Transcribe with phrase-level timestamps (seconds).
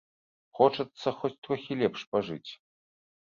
[0.59, 2.51] Хочацца хоць трохі лепш пажыць.